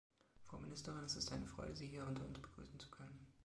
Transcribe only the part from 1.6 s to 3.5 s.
Sie hier unter uns begrüßen zu können.